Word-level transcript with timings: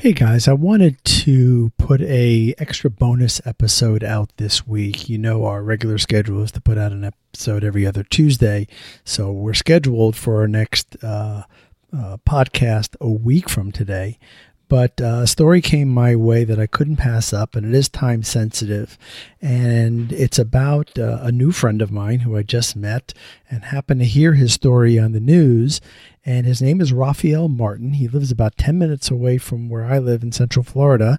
Hey 0.00 0.12
guys, 0.14 0.48
I 0.48 0.54
wanted 0.54 1.04
to 1.04 1.72
put 1.76 2.00
a 2.00 2.54
extra 2.56 2.88
bonus 2.88 3.38
episode 3.44 4.02
out 4.02 4.32
this 4.38 4.66
week. 4.66 5.10
You 5.10 5.18
know 5.18 5.44
our 5.44 5.62
regular 5.62 5.98
schedule 5.98 6.42
is 6.42 6.50
to 6.52 6.60
put 6.62 6.78
out 6.78 6.92
an 6.92 7.04
episode 7.04 7.64
every 7.64 7.86
other 7.86 8.02
Tuesday, 8.02 8.66
so 9.04 9.30
we're 9.30 9.52
scheduled 9.52 10.16
for 10.16 10.40
our 10.40 10.48
next 10.48 10.96
uh, 11.04 11.42
uh, 11.92 12.16
podcast 12.26 12.96
a 12.98 13.10
week 13.10 13.50
from 13.50 13.72
today. 13.72 14.18
But 14.70 15.00
uh, 15.00 15.22
a 15.22 15.26
story 15.26 15.60
came 15.60 15.88
my 15.88 16.14
way 16.14 16.44
that 16.44 16.60
I 16.60 16.68
couldn't 16.68 16.94
pass 16.94 17.32
up, 17.32 17.56
and 17.56 17.66
it 17.66 17.76
is 17.76 17.88
time 17.88 18.22
sensitive. 18.22 18.96
And 19.42 20.12
it's 20.12 20.38
about 20.38 20.96
uh, 20.96 21.18
a 21.22 21.32
new 21.32 21.50
friend 21.50 21.82
of 21.82 21.90
mine 21.90 22.20
who 22.20 22.36
I 22.36 22.44
just 22.44 22.76
met 22.76 23.12
and 23.50 23.64
happened 23.64 23.98
to 24.00 24.06
hear 24.06 24.34
his 24.34 24.52
story 24.52 24.96
on 24.96 25.10
the 25.10 25.18
news. 25.18 25.80
And 26.24 26.46
his 26.46 26.62
name 26.62 26.80
is 26.80 26.92
Raphael 26.92 27.48
Martin. 27.48 27.94
He 27.94 28.06
lives 28.06 28.30
about 28.30 28.56
10 28.58 28.78
minutes 28.78 29.10
away 29.10 29.38
from 29.38 29.68
where 29.68 29.86
I 29.86 29.98
live 29.98 30.22
in 30.22 30.30
Central 30.30 30.62
Florida. 30.62 31.18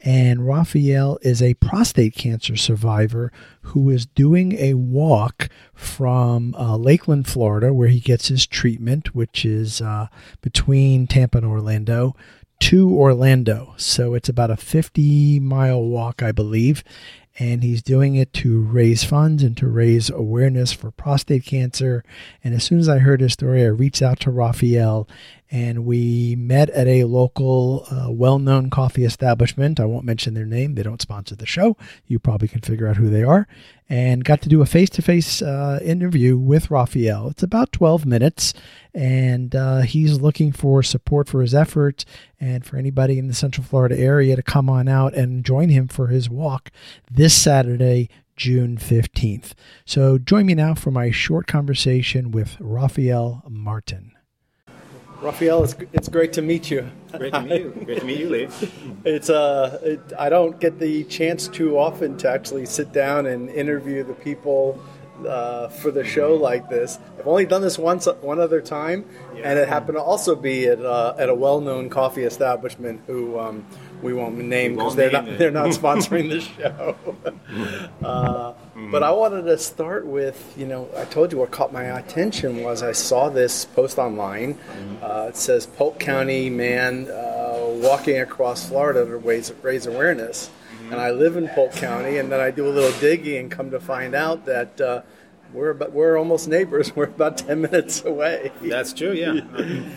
And 0.00 0.46
Raphael 0.46 1.18
is 1.22 1.42
a 1.42 1.54
prostate 1.54 2.14
cancer 2.14 2.54
survivor 2.54 3.32
who 3.62 3.90
is 3.90 4.06
doing 4.06 4.52
a 4.52 4.74
walk 4.74 5.48
from 5.74 6.54
uh, 6.54 6.76
Lakeland, 6.76 7.26
Florida, 7.26 7.72
where 7.74 7.88
he 7.88 7.98
gets 7.98 8.28
his 8.28 8.46
treatment, 8.46 9.16
which 9.16 9.44
is 9.44 9.80
uh, 9.80 10.06
between 10.42 11.08
Tampa 11.08 11.38
and 11.38 11.46
Orlando, 11.46 12.14
to 12.60 12.94
Orlando. 12.94 13.74
So 13.76 14.14
it's 14.14 14.28
about 14.28 14.50
a 14.50 14.56
50 14.56 15.40
mile 15.40 15.82
walk, 15.82 16.22
I 16.22 16.32
believe. 16.32 16.82
And 17.36 17.64
he's 17.64 17.82
doing 17.82 18.14
it 18.14 18.32
to 18.34 18.62
raise 18.62 19.02
funds 19.02 19.42
and 19.42 19.56
to 19.56 19.66
raise 19.66 20.08
awareness 20.08 20.72
for 20.72 20.92
prostate 20.92 21.44
cancer. 21.44 22.04
And 22.44 22.54
as 22.54 22.62
soon 22.62 22.78
as 22.78 22.88
I 22.88 22.98
heard 22.98 23.20
his 23.20 23.32
story, 23.32 23.62
I 23.62 23.68
reached 23.68 24.02
out 24.02 24.20
to 24.20 24.30
Raphael 24.30 25.08
and 25.50 25.84
we 25.84 26.34
met 26.36 26.70
at 26.70 26.86
a 26.86 27.04
local, 27.04 27.86
uh, 27.90 28.10
well 28.10 28.38
known 28.38 28.70
coffee 28.70 29.04
establishment. 29.04 29.78
I 29.78 29.84
won't 29.84 30.04
mention 30.04 30.34
their 30.34 30.46
name, 30.46 30.74
they 30.74 30.82
don't 30.82 31.02
sponsor 31.02 31.36
the 31.36 31.46
show. 31.46 31.76
You 32.06 32.18
probably 32.18 32.48
can 32.48 32.60
figure 32.60 32.88
out 32.88 32.96
who 32.96 33.10
they 33.10 33.22
are. 33.22 33.46
And 33.88 34.24
got 34.24 34.40
to 34.42 34.48
do 34.48 34.62
a 34.62 34.66
face 34.66 34.88
to 34.90 35.02
face 35.02 35.42
interview 35.42 36.38
with 36.38 36.70
Raphael. 36.70 37.28
It's 37.28 37.42
about 37.42 37.70
12 37.70 38.06
minutes, 38.06 38.54
and 38.94 39.54
uh, 39.54 39.82
he's 39.82 40.20
looking 40.20 40.52
for 40.52 40.82
support 40.82 41.28
for 41.28 41.42
his 41.42 41.54
efforts 41.54 42.06
and 42.40 42.64
for 42.64 42.78
anybody 42.78 43.18
in 43.18 43.28
the 43.28 43.34
Central 43.34 43.64
Florida 43.64 43.98
area 43.98 44.36
to 44.36 44.42
come 44.42 44.70
on 44.70 44.88
out 44.88 45.14
and 45.14 45.44
join 45.44 45.68
him 45.68 45.86
for 45.88 46.08
his 46.08 46.30
walk 46.30 46.70
this 47.10 47.34
Saturday, 47.34 48.08
June 48.36 48.78
15th. 48.78 49.52
So 49.84 50.18
join 50.18 50.46
me 50.46 50.54
now 50.54 50.74
for 50.74 50.90
my 50.90 51.10
short 51.10 51.46
conversation 51.46 52.30
with 52.30 52.56
Raphael 52.60 53.42
Martin. 53.48 54.13
Raphael, 55.24 55.64
it's, 55.64 55.74
it's 55.94 56.08
great 56.08 56.34
to 56.34 56.42
meet 56.42 56.70
you. 56.70 56.86
Great 57.16 57.32
to 57.32 57.40
meet 57.40 57.62
you. 57.62 57.70
Great 57.84 58.00
to 58.00 58.04
meet 58.04 58.18
you, 58.18 58.28
Lee. 58.28 58.48
It's 59.04 59.30
uh, 59.30 59.80
it, 59.82 60.00
I 60.18 60.28
don't 60.28 60.60
get 60.60 60.78
the 60.78 61.04
chance 61.04 61.48
too 61.48 61.78
often 61.78 62.18
to 62.18 62.28
actually 62.28 62.66
sit 62.66 62.92
down 62.92 63.24
and 63.26 63.48
interview 63.48 64.04
the 64.04 64.12
people 64.12 64.78
uh, 65.26 65.68
for 65.68 65.90
the 65.90 66.04
show 66.04 66.34
like 66.34 66.68
this. 66.68 66.98
I've 67.18 67.26
only 67.26 67.46
done 67.46 67.62
this 67.62 67.78
once, 67.78 68.06
one 68.20 68.38
other 68.38 68.60
time, 68.60 69.04
yeah. 69.34 69.50
and 69.50 69.58
it 69.58 69.68
happened 69.68 69.96
to 69.96 70.02
also 70.02 70.34
be 70.34 70.66
at 70.66 70.84
uh, 70.84 71.14
at 71.18 71.28
a 71.28 71.34
well-known 71.34 71.90
coffee 71.90 72.24
establishment 72.24 73.02
who 73.06 73.38
um, 73.38 73.64
we 74.02 74.12
won't 74.12 74.36
name 74.36 74.76
because 74.76 74.94
they're 74.94 75.10
not 75.10 75.38
they're 75.38 75.50
not 75.62 75.68
sponsoring 75.68 76.28
the 76.28 76.40
show. 76.40 76.96
uh, 78.04 78.52
mm-hmm. 78.52 78.90
But 78.90 79.02
I 79.02 79.10
wanted 79.10 79.42
to 79.42 79.58
start 79.58 80.06
with 80.06 80.54
you 80.56 80.66
know 80.66 80.88
I 80.96 81.04
told 81.06 81.32
you 81.32 81.38
what 81.38 81.50
caught 81.50 81.72
my 81.72 81.84
attention 81.98 82.62
was 82.62 82.82
I 82.82 82.92
saw 82.92 83.28
this 83.28 83.64
post 83.64 83.98
online. 83.98 84.54
Mm-hmm. 84.54 85.04
Uh, 85.04 85.26
it 85.28 85.36
says 85.36 85.66
Polk 85.66 85.98
County 85.98 86.50
man 86.50 87.08
uh, 87.10 87.58
walking 87.82 88.18
across 88.18 88.68
Florida 88.68 89.04
to 89.04 89.16
raise 89.16 89.52
raise 89.62 89.86
awareness. 89.86 90.50
Mm-hmm. 90.84 90.92
And 90.92 91.00
I 91.00 91.12
live 91.12 91.36
in 91.36 91.48
Polk 91.48 91.72
County, 91.72 92.18
and 92.18 92.30
then 92.30 92.40
I 92.40 92.50
do 92.50 92.68
a 92.68 92.70
little 92.70 92.92
digging 93.00 93.38
and 93.38 93.50
come 93.50 93.70
to 93.70 93.80
find 93.80 94.14
out 94.14 94.44
that 94.44 94.78
uh, 94.80 95.02
we're 95.54 95.70
about, 95.70 95.92
we're 95.92 96.18
almost 96.18 96.46
neighbors. 96.46 96.94
We're 96.96 97.04
about 97.04 97.38
ten 97.38 97.62
minutes 97.62 98.04
away. 98.04 98.52
That's 98.60 98.92
true. 98.92 99.12
Yeah, 99.12 99.40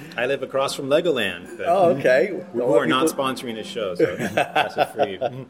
I 0.18 0.28
live 0.28 0.44
across 0.44 0.76
from 0.76 0.88
Legoland. 0.88 1.62
Oh, 1.66 1.90
okay. 1.96 2.42
We, 2.54 2.62
are 2.62 2.86
not 2.86 3.08
sponsoring 3.08 3.56
this 3.56 3.68
show, 3.68 3.96
so 3.96 4.16
that's 4.34 4.78
it 4.78 4.90
for 4.90 5.08
you. 5.08 5.46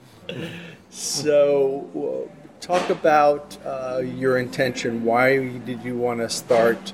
so, 0.90 2.30
talk 2.62 2.90
about 2.90 3.58
uh, 3.66 4.02
your 4.04 4.38
intention. 4.40 5.04
Why 5.04 5.50
did 5.60 5.84
you 5.84 5.98
want 5.98 6.22
to 6.22 6.30
start 6.30 6.94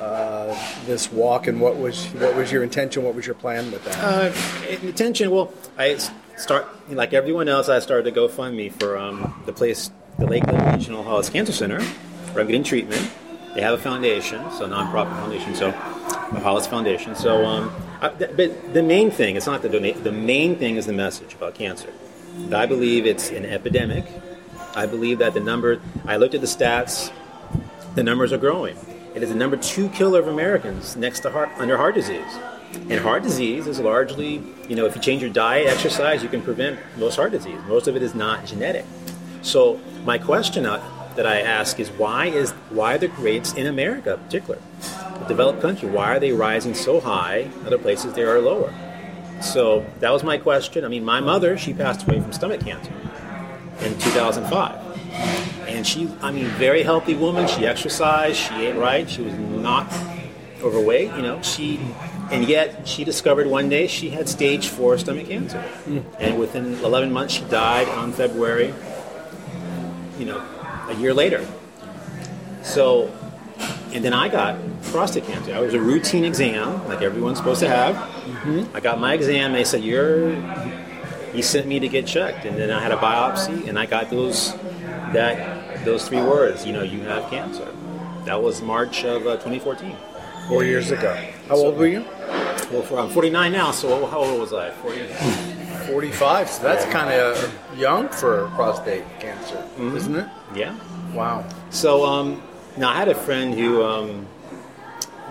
uh, 0.00 0.58
this 0.86 1.12
walk, 1.12 1.46
and 1.46 1.60
what 1.60 1.76
was 1.76 2.06
what 2.14 2.34
was 2.34 2.50
your 2.50 2.64
intention? 2.64 3.04
What 3.04 3.14
was 3.14 3.26
your 3.26 3.36
plan 3.36 3.70
with 3.70 3.84
that? 3.84 3.98
Uh, 4.02 4.86
intention. 4.86 5.30
Well, 5.30 5.52
I 5.78 5.98
start 6.36 6.66
like 6.90 7.12
everyone 7.12 7.48
else. 7.48 7.68
I 7.68 7.78
started 7.78 8.14
to 8.14 8.20
GoFundMe 8.20 8.72
for 8.72 8.98
um, 8.98 9.42
the 9.46 9.52
place, 9.52 9.90
the 10.18 10.26
Lakeland 10.26 10.76
Regional 10.76 11.02
Hollis 11.02 11.30
Cancer 11.30 11.52
Center 11.52 11.80
where 12.34 12.42
I'm 12.42 12.48
getting 12.48 12.64
treatment. 12.64 13.10
They 13.54 13.60
have 13.60 13.74
a 13.74 13.82
foundation, 13.82 14.50
so 14.50 14.68
nonprofit 14.68 15.16
foundation, 15.20 15.54
so 15.54 15.70
the 15.70 16.40
Hollis 16.40 16.66
Foundation. 16.66 17.14
So, 17.14 17.44
um, 17.44 17.72
I, 18.00 18.08
but 18.08 18.74
the 18.74 18.82
main 18.82 19.12
thing, 19.12 19.36
it's 19.36 19.46
not 19.46 19.62
the 19.62 19.68
donate. 19.68 20.02
The 20.02 20.10
main 20.10 20.56
thing 20.56 20.76
is 20.76 20.86
the 20.86 20.92
message 20.92 21.34
about 21.34 21.54
cancer. 21.54 21.92
I 22.52 22.66
believe 22.66 23.06
it's 23.06 23.30
an 23.30 23.46
epidemic. 23.46 24.04
I 24.74 24.86
believe 24.86 25.20
that 25.20 25.34
the 25.34 25.40
number. 25.40 25.80
I 26.04 26.16
looked 26.16 26.34
at 26.34 26.40
the 26.40 26.48
stats. 26.48 27.12
The 27.94 28.02
numbers 28.02 28.32
are 28.32 28.38
growing. 28.38 28.76
It 29.14 29.22
is 29.22 29.28
the 29.28 29.36
number 29.36 29.56
two 29.56 29.88
killer 29.90 30.18
of 30.18 30.26
Americans 30.26 30.96
next 30.96 31.20
to 31.20 31.30
heart 31.30 31.50
under 31.58 31.76
heart 31.76 31.94
disease. 31.94 32.20
And 32.76 33.00
heart 33.00 33.22
disease 33.22 33.66
is 33.66 33.80
largely, 33.80 34.42
you 34.68 34.76
know, 34.76 34.86
if 34.86 34.94
you 34.94 35.00
change 35.00 35.22
your 35.22 35.30
diet, 35.30 35.68
exercise, 35.68 36.22
you 36.22 36.28
can 36.28 36.42
prevent 36.42 36.78
most 36.96 37.16
heart 37.16 37.32
disease. 37.32 37.58
Most 37.66 37.88
of 37.88 37.96
it 37.96 38.02
is 38.02 38.14
not 38.14 38.46
genetic. 38.46 38.84
So 39.42 39.80
my 40.04 40.18
question 40.18 40.66
uh, 40.66 40.82
that 41.16 41.26
I 41.26 41.40
ask 41.40 41.78
is 41.78 41.90
why 41.90 42.26
is 42.26 42.52
why 42.70 42.94
are 42.94 42.98
the 42.98 43.08
rates 43.08 43.54
in 43.54 43.66
America, 43.66 44.14
in 44.14 44.20
particular, 44.20 44.58
a 44.82 45.24
developed 45.28 45.60
country, 45.60 45.88
why 45.88 46.16
are 46.16 46.20
they 46.20 46.32
rising 46.32 46.74
so 46.74 47.00
high? 47.00 47.48
Other 47.64 47.78
places 47.78 48.14
they 48.14 48.22
are 48.22 48.40
lower. 48.40 48.72
So 49.40 49.84
that 50.00 50.10
was 50.10 50.22
my 50.22 50.38
question. 50.38 50.84
I 50.84 50.88
mean, 50.88 51.04
my 51.04 51.20
mother 51.20 51.56
she 51.58 51.72
passed 51.72 52.06
away 52.06 52.20
from 52.20 52.32
stomach 52.32 52.60
cancer 52.60 52.92
in 53.80 53.98
2005, 53.98 55.68
and 55.68 55.86
she, 55.86 56.08
I 56.22 56.30
mean, 56.30 56.46
very 56.46 56.82
healthy 56.82 57.14
woman. 57.14 57.46
She 57.48 57.66
exercised, 57.66 58.36
she 58.36 58.66
ate 58.66 58.76
right, 58.76 59.08
she 59.08 59.22
was 59.22 59.34
not 59.34 59.92
overweight. 60.62 61.14
You 61.14 61.22
know, 61.22 61.42
she 61.42 61.80
and 62.30 62.48
yet 62.48 62.86
she 62.86 63.04
discovered 63.04 63.46
one 63.46 63.68
day 63.68 63.86
she 63.86 64.10
had 64.10 64.28
stage 64.28 64.68
four 64.68 64.98
stomach 64.98 65.28
cancer, 65.28 65.62
mm. 65.86 66.04
and 66.18 66.38
within 66.38 66.74
11 66.84 67.12
months 67.12 67.34
she 67.34 67.44
died 67.44 67.88
on 67.88 68.12
February. 68.12 68.72
You 70.18 70.26
know, 70.26 70.44
a 70.88 70.94
year 70.94 71.12
later. 71.12 71.46
So, 72.62 73.12
and 73.92 74.04
then 74.04 74.12
I 74.12 74.28
got 74.28 74.58
prostate 74.84 75.26
cancer. 75.26 75.54
It 75.54 75.60
was 75.60 75.74
a 75.74 75.80
routine 75.80 76.24
exam, 76.24 76.86
like 76.88 77.02
everyone's 77.02 77.38
supposed 77.38 77.60
to 77.60 77.68
have. 77.68 77.94
Mm-hmm. 77.96 78.76
I 78.76 78.80
got 78.80 79.00
my 79.00 79.14
exam. 79.14 79.52
They 79.52 79.64
said 79.64 79.82
you're. 79.82 80.34
He 81.32 81.42
sent 81.42 81.66
me 81.66 81.80
to 81.80 81.88
get 81.88 82.06
checked, 82.06 82.44
and 82.44 82.56
then 82.56 82.70
I 82.70 82.80
had 82.80 82.92
a 82.92 82.96
biopsy, 82.96 83.66
and 83.68 83.76
I 83.76 83.86
got 83.86 84.08
those 84.08 84.54
that 85.12 85.84
those 85.84 86.08
three 86.08 86.22
words. 86.22 86.64
You 86.64 86.72
know, 86.72 86.82
you 86.82 87.00
have 87.02 87.28
cancer. 87.28 87.68
That 88.24 88.42
was 88.42 88.62
March 88.62 89.04
of 89.04 89.26
uh, 89.26 89.32
2014. 89.32 89.96
Four 90.48 90.64
years 90.64 90.90
ago. 90.90 91.14
How 91.48 91.56
so, 91.56 91.66
old 91.66 91.78
were 91.78 91.86
you? 91.86 92.04
Well, 92.70 92.98
I'm 92.98 93.10
49 93.10 93.52
now. 93.52 93.70
So 93.70 94.06
how 94.06 94.18
old 94.18 94.40
was 94.40 94.52
I? 94.52 94.70
40. 94.70 95.06
45. 95.86 96.48
So 96.48 96.62
that's 96.62 96.84
kind 96.86 97.10
of 97.10 97.78
young 97.78 98.08
for 98.08 98.48
prostate 98.54 99.04
cancer, 99.20 99.56
mm-hmm. 99.56 99.96
isn't 99.96 100.16
it? 100.16 100.28
Yeah. 100.54 100.78
Wow. 101.12 101.46
So 101.70 102.04
um, 102.04 102.42
now 102.76 102.90
I 102.90 102.96
had 102.96 103.08
a 103.08 103.14
friend 103.14 103.54
who, 103.54 103.82
um, 103.82 104.26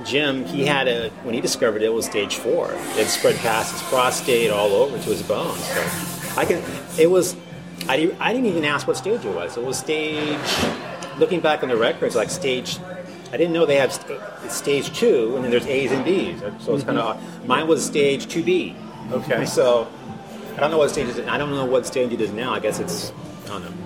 Jim, 0.05 0.45
he 0.45 0.65
had 0.65 0.87
a 0.87 1.09
when 1.23 1.33
he 1.33 1.41
discovered 1.41 1.81
it, 1.81 1.85
it 1.85 1.93
was 1.93 2.05
stage 2.05 2.37
four. 2.37 2.71
It 2.95 3.07
spread 3.07 3.35
past 3.37 3.73
his 3.73 3.81
prostate 3.83 4.49
all 4.49 4.71
over 4.73 4.97
to 4.97 5.09
his 5.09 5.21
bones. 5.21 5.63
So 5.63 6.39
I 6.39 6.45
can. 6.45 6.63
It 6.99 7.09
was. 7.09 7.35
I, 7.87 8.15
I 8.19 8.31
didn't 8.31 8.47
even 8.47 8.63
ask 8.63 8.87
what 8.87 8.97
stage 8.97 9.25
it 9.25 9.35
was. 9.35 9.57
It 9.57 9.63
was 9.63 9.77
stage. 9.77 10.39
Looking 11.19 11.41
back 11.41 11.61
on 11.61 11.69
the 11.69 11.77
records, 11.77 12.15
like 12.15 12.31
stage 12.31 12.79
I 13.33 13.37
didn't 13.37 13.51
know 13.51 13.65
they 13.65 13.77
have 13.77 13.91
st- 13.91 14.21
stage 14.49 14.95
two, 14.97 15.35
and 15.35 15.43
then 15.43 15.49
there's 15.49 15.65
A's 15.65 15.91
and 15.91 16.05
B's. 16.05 16.39
So 16.63 16.75
it's 16.75 16.83
kind 16.83 16.99
of 16.99 17.17
mm-hmm. 17.17 17.47
mine 17.47 17.67
was 17.67 17.83
stage 17.83 18.27
two 18.27 18.43
B. 18.43 18.75
Okay. 19.11 19.45
So 19.45 19.87
I 20.55 20.59
don't 20.59 20.69
know 20.69 20.77
what 20.77 20.91
stage 20.91 21.07
it 21.09 21.17
is. 21.17 21.27
I 21.27 21.37
don't 21.39 21.49
know 21.49 21.65
what 21.65 21.87
stage 21.87 22.13
it 22.13 22.21
is 22.21 22.31
now. 22.31 22.53
I 22.53 22.59
guess 22.59 22.79
it's 22.79 23.11
I 23.45 23.47
don't 23.47 23.63
know 23.63 23.83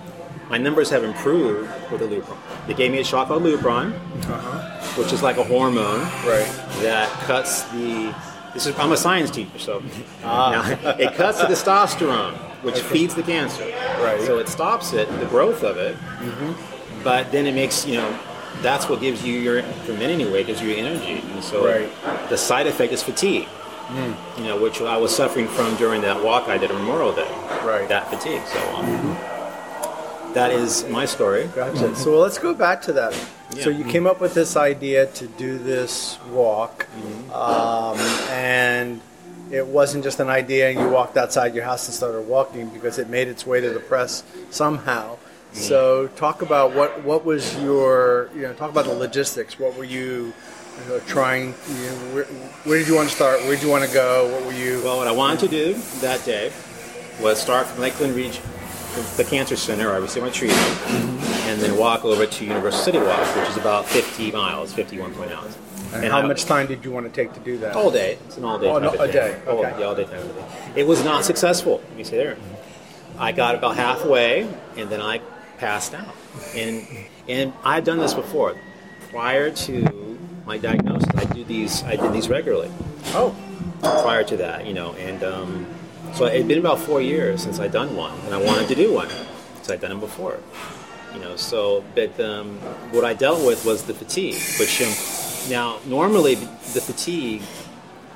my 0.50 0.58
numbers 0.58 0.90
have 0.90 1.04
improved 1.04 1.70
with 1.92 2.00
the 2.00 2.08
Lupron. 2.08 2.38
They 2.68 2.74
gave 2.74 2.92
me 2.92 3.00
a 3.00 3.04
shot 3.04 3.28
called 3.28 3.44
Lupron, 3.44 3.94
uh-huh. 3.94 5.02
which 5.02 5.12
is 5.12 5.22
like 5.22 5.38
a 5.38 5.44
hormone 5.44 6.02
right. 6.26 6.48
that 6.82 7.10
cuts 7.26 7.64
the. 7.72 8.14
This 8.54 8.66
is 8.66 8.78
I'm 8.80 8.92
a 8.92 8.98
science 8.98 9.30
teacher, 9.30 9.60
so 9.60 9.84
ah. 10.24 10.78
now, 10.84 10.90
it 10.98 11.14
cuts 11.16 11.40
the 11.40 11.48
testosterone, 11.48 12.34
which 12.64 12.76
okay. 12.76 12.88
feeds 12.88 13.14
the 13.14 13.24
cancer. 13.24 13.64
Right. 14.02 14.22
So 14.22 14.40
it 14.40 14.48
stops 14.48 14.94
it, 14.94 15.08
the 15.20 15.26
growth 15.26 15.64
of 15.64 15.78
it, 15.78 15.96
mm-hmm. 15.96 17.04
but 17.04 17.32
then 17.32 17.46
it 17.46 17.54
makes 17.54 17.86
you 17.86 17.96
know 17.96 18.20
that's 18.62 18.90
what 18.90 19.00
gives 19.02 19.24
you 19.24 19.40
your 19.40 19.64
for 19.64 19.94
men 19.94 20.10
anyway 20.10 20.44
gives 20.44 20.62
you 20.62 20.74
energy. 20.76 21.22
And 21.34 21.44
so 21.44 21.66
right. 21.66 21.90
the 22.30 22.38
side 22.38 22.68
effect 22.68 22.94
is 22.94 23.04
fatigue. 23.04 23.48
you 24.38 24.44
know, 24.44 24.60
which 24.62 24.82
I 24.82 24.98
was 24.98 25.16
suffering 25.16 25.48
from 25.48 25.76
during 25.78 26.02
that 26.02 26.22
walk 26.22 26.50
I 26.50 26.58
did 26.58 26.72
on 26.72 26.78
Memorial 26.82 27.14
Day. 27.14 27.30
Right. 27.64 27.88
That 27.88 28.10
fatigue. 28.10 28.42
So 28.46 28.60
um, 28.76 29.18
that 30.34 30.52
is 30.52 30.86
my 30.90 31.06
story. 31.06 31.50
Gotcha. 31.56 31.96
So 31.96 32.12
well, 32.12 32.22
let's 32.22 32.38
go 32.38 32.54
back 32.54 32.82
to 32.84 32.94
that. 32.94 33.14
So 33.14 33.70
Yeah. 33.70 33.78
you 33.78 33.86
came 33.86 34.06
up 34.06 34.20
with 34.20 34.34
this 34.34 34.58
idea 34.58 35.06
to 35.06 35.28
do 35.28 35.58
this 35.58 36.20
walk, 36.32 36.86
um, 37.34 37.98
and 38.30 39.00
it 39.50 39.66
wasn't 39.66 40.04
just 40.04 40.20
an 40.20 40.28
idea, 40.30 40.70
and 40.70 40.80
you 40.80 40.90
walked 40.90 41.16
outside 41.16 41.56
your 41.56 41.64
house 41.64 41.88
and 41.88 41.96
started 41.96 42.28
walking 42.28 42.68
because 42.70 43.00
it 43.00 43.08
made 43.10 43.30
its 43.30 43.48
way 43.48 43.62
to 43.62 43.70
the 43.70 43.80
press 43.80 44.24
somehow. 44.50 45.16
So 45.58 46.08
talk 46.16 46.42
about 46.42 46.74
what 46.74 47.04
what 47.04 47.26
was 47.26 47.56
your 47.62 48.30
you 48.36 48.42
know 48.44 48.54
talk 48.54 48.70
about 48.70 48.86
the 48.86 48.94
logistics. 48.94 49.58
What 49.60 49.76
were 49.76 49.84
you, 49.84 50.34
you 50.84 50.90
know, 50.90 51.00
trying? 51.08 51.56
You 51.68 51.74
know, 51.76 52.14
where, 52.14 52.26
where 52.26 52.78
did 52.80 52.88
you 52.88 52.96
want 52.96 53.10
to 53.10 53.16
start? 53.16 53.42
Where 53.42 53.56
did 53.56 53.64
you 53.64 53.70
want 53.70 53.86
to 53.86 53.94
go? 53.94 54.32
What 54.32 54.46
were 54.46 54.54
you? 54.54 54.82
Well, 54.84 54.98
what 54.98 55.08
I 55.08 55.12
wanted 55.12 55.40
to 55.42 55.48
do 55.48 55.74
that 56.02 56.24
day 56.26 56.52
was 57.22 57.40
start 57.42 57.66
from 57.66 57.82
Lakeland 57.82 58.16
Region, 58.16 58.44
the 59.18 59.24
cancer 59.24 59.56
center 59.56 59.92
I 59.92 59.98
received 59.98 60.26
my 60.26 60.32
treatment, 60.32 60.62
mm-hmm. 60.62 61.50
and 61.50 61.60
then 61.60 61.76
walk 61.78 62.06
over 62.06 62.28
to 62.28 62.46
Universal 62.46 62.82
City 62.82 63.00
Walk, 63.00 63.36
which 63.36 63.50
is 63.50 63.58
about 63.58 63.86
50 63.86 64.32
miles, 64.32 64.72
51 64.74 65.14
point 65.16 65.32
miles. 65.32 65.58
and 65.94 66.06
how 66.06 66.20
I- 66.20 66.28
much 66.28 66.46
time 66.46 66.68
did 66.68 66.86
you 66.86 66.92
want 66.92 67.08
to 67.08 67.12
take 67.12 67.34
to 67.34 67.40
do 67.40 67.58
that? 67.60 67.76
All 67.76 67.90
day. 67.90 68.20
It's 68.28 68.38
an 68.38 68.44
all 68.46 68.60
day. 68.60 68.70
Oh, 68.70 68.78
no, 68.78 68.92
a 68.92 69.12
day, 69.12 69.42
Oh, 69.48 69.58
okay. 69.64 69.80
yeah, 69.80 69.86
all 69.86 69.96
day. 69.96 70.08
It 70.76 70.86
was 70.86 71.04
not 71.04 71.26
successful. 71.26 71.82
Let 71.90 71.98
me 71.98 72.04
say 72.04 72.18
there. 72.18 72.38
I 73.18 73.32
got 73.32 73.56
about 73.56 73.76
halfway, 73.78 74.48
and 74.76 74.90
then 74.90 75.02
I 75.02 75.22
passed 75.58 75.94
out. 75.94 76.16
And 76.56 76.88
and 77.28 77.54
I've 77.64 77.84
done 77.84 77.98
this 77.98 78.14
before. 78.14 78.56
Prior 79.10 79.52
to 79.52 80.18
my 80.46 80.58
diagnosis, 80.58 81.10
I 81.16 81.26
do 81.26 81.44
these. 81.44 81.84
I 81.84 81.96
did 81.96 82.14
these 82.14 82.30
regularly. 82.30 82.72
Oh, 83.08 83.36
Prior 83.82 84.24
to 84.24 84.38
that, 84.38 84.66
you 84.66 84.74
know, 84.74 84.94
and 84.94 85.24
um, 85.24 85.68
so 86.14 86.26
it 86.26 86.36
had 86.36 86.48
been 86.48 86.58
about 86.58 86.80
four 86.80 87.00
years 87.00 87.44
since 87.44 87.60
I'd 87.60 87.72
done 87.72 87.96
one, 87.96 88.18
and 88.26 88.34
I 88.34 88.42
wanted 88.42 88.68
to 88.70 88.76
do 88.76 88.92
one, 88.94 89.10
so 89.62 89.74
I'd 89.74 89.82
done 89.82 89.92
them 89.92 90.00
before. 90.00 90.40
You 91.14 91.20
know, 91.20 91.36
so 91.36 91.84
but 91.94 92.20
um, 92.20 92.58
what 92.92 93.06
I 93.06 93.14
dealt 93.14 93.46
with 93.46 93.66
was 93.66 93.84
the 93.84 93.94
fatigue, 93.94 94.42
which 94.60 94.82
um, 94.82 94.94
now 95.50 95.78
normally 95.86 96.36
the 96.36 96.82
fatigue 96.82 97.44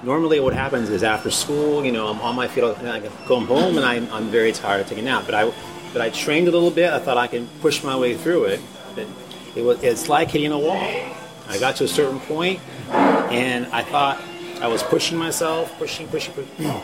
normally 0.04 0.40
what 0.40 0.54
happens 0.54 0.90
is 0.90 1.04
after 1.04 1.30
school, 1.30 1.86
you 1.86 1.92
know, 1.92 2.08
I'm 2.08 2.20
on 2.22 2.36
my 2.36 2.48
feet, 2.48 2.64
and 2.64 2.90
I 2.90 3.02
come 3.28 3.46
home 3.46 3.78
and 3.78 3.86
I'm, 3.86 4.12
I'm 4.12 4.30
very 4.30 4.52
tired, 4.52 4.86
I 4.86 4.90
take 4.90 4.98
a 4.98 5.02
nap. 5.02 5.24
But 5.26 5.36
I, 5.36 5.54
but 5.94 6.02
I 6.02 6.10
trained 6.10 6.48
a 6.48 6.52
little 6.52 6.72
bit. 6.72 6.92
I 6.92 7.00
thought 7.00 7.18
I 7.18 7.28
can 7.28 7.48
push 7.62 7.84
my 7.84 7.96
way 7.96 8.16
through 8.16 8.46
it. 8.46 8.60
But 8.96 9.08
it 9.56 9.62
was, 9.64 9.84
it's 9.84 10.10
like 10.10 10.32
hitting 10.32 10.52
a 10.52 10.60
wall. 10.60 10.78
I 11.50 11.58
got 11.60 11.76
to 11.78 11.84
a 11.84 11.88
certain 11.88 12.20
point, 12.22 12.60
and 12.90 13.66
I 13.68 13.84
thought 13.84 14.22
I 14.62 14.68
was 14.68 14.84
pushing 14.84 15.18
myself, 15.18 15.78
pushing, 15.78 16.08
pushing, 16.08 16.34
pushing. 16.34 16.72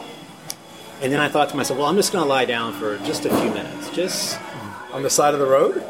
And 1.00 1.14
then 1.14 1.20
I 1.20 1.30
thought 1.30 1.50
to 1.50 1.56
myself, 1.56 1.78
well, 1.78 1.88
I'm 1.88 1.96
just 1.96 2.12
going 2.12 2.24
to 2.24 2.28
lie 2.28 2.46
down 2.46 2.74
for 2.74 2.98
just 3.06 3.24
a 3.28 3.30
few 3.30 3.52
minutes. 3.52 3.92
Just, 3.92 4.40
on 4.92 5.04
the 5.04 5.12
side 5.12 5.36
of 5.36 5.40
the 5.40 5.46
road? 5.46 5.84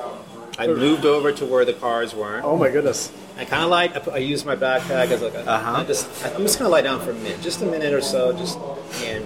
I 0.59 0.67
moved 0.67 1.05
over 1.05 1.31
to 1.31 1.45
where 1.45 1.63
the 1.63 1.71
cars 1.71 2.13
weren't. 2.13 2.43
Oh 2.43 2.57
my 2.57 2.69
goodness. 2.69 3.09
I 3.37 3.45
kind 3.45 3.63
of 3.63 3.69
like 3.69 3.95
I, 3.95 3.99
put, 3.99 4.13
I 4.15 4.17
used 4.17 4.45
my 4.45 4.57
backpack 4.57 5.09
as 5.11 5.21
like 5.21 5.33
a, 5.35 5.49
Uh-huh. 5.49 5.71
I 5.77 5.83
just 5.85 6.25
I'm 6.25 6.41
just 6.41 6.59
gonna 6.59 6.69
lie 6.69 6.81
down 6.81 6.99
for 6.99 7.11
a 7.11 7.13
minute, 7.13 7.39
just 7.39 7.61
a 7.61 7.65
minute 7.65 7.93
or 7.93 8.01
so, 8.01 8.33
just 8.33 8.59
and 9.05 9.25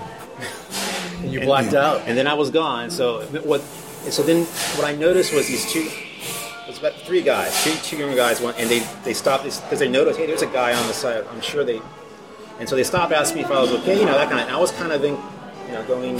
And 1.23 1.31
you 1.33 1.39
blacked 1.41 1.73
out. 1.73 2.01
and 2.05 2.15
then 2.15 2.27
I 2.27 2.35
was 2.35 2.51
gone. 2.51 2.91
So 2.91 3.21
what? 3.43 3.61
And 4.03 4.13
so 4.13 4.23
then 4.23 4.45
what 4.77 4.85
I 4.85 4.95
noticed 4.95 5.33
was 5.33 5.47
these 5.47 5.71
two. 5.71 5.87
It 5.89 6.67
was 6.67 6.79
about 6.79 6.93
three 6.93 7.21
guys, 7.21 7.63
two, 7.63 7.73
two 7.83 7.97
young 7.97 8.15
guys, 8.15 8.39
one, 8.39 8.53
and 8.57 8.69
they 8.69 8.79
they 9.03 9.13
stopped 9.13 9.43
because 9.43 9.79
they 9.79 9.89
noticed, 9.89 10.17
hey, 10.19 10.25
there's 10.25 10.41
a 10.41 10.47
guy 10.47 10.73
on 10.73 10.87
the 10.87 10.93
side. 10.93 11.25
I'm 11.31 11.41
sure 11.41 11.63
they, 11.63 11.81
and 12.59 12.69
so 12.69 12.75
they 12.75 12.83
stopped 12.83 13.11
asking 13.11 13.37
me 13.37 13.43
if 13.43 13.51
I 13.51 13.59
was 13.59 13.71
okay, 13.71 13.99
you 13.99 14.05
know, 14.05 14.13
that 14.13 14.29
kind 14.29 14.47
of. 14.47 14.55
I 14.55 14.59
was 14.59 14.71
kind 14.71 14.91
of 14.91 15.03
in, 15.03 15.17
you 15.67 15.73
know, 15.73 15.83
going 15.85 16.17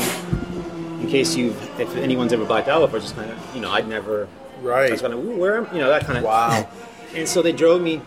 in 1.02 1.10
case 1.10 1.36
you, 1.36 1.56
if 1.80 1.96
anyone's 1.98 2.32
ever 2.32 2.46
blacked 2.46 2.68
out 2.68 2.82
before, 2.82 3.00
just 3.00 3.16
kind 3.16 3.32
of, 3.32 3.56
you 3.56 3.62
know, 3.62 3.72
I'd 3.72 3.88
never. 3.88 4.28
right. 4.62 4.90
I 4.90 4.92
was 4.92 5.02
kind 5.02 5.14
of, 5.14 5.24
where 5.24 5.58
am, 5.58 5.74
you 5.74 5.80
know, 5.80 5.90
that 5.90 6.06
kind 6.06 6.18
of. 6.18 6.24
Wow. 6.24 6.70
And 7.14 7.28
so 7.28 7.42
they 7.42 7.52
drove 7.52 7.82
me. 7.82 8.02